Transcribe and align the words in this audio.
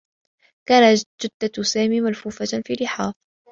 كانت 0.69 1.03
جثّة 1.21 1.63
سامي 1.63 2.01
ملفوفة 2.01 2.45
في 2.67 2.83
لحاف. 2.83 3.13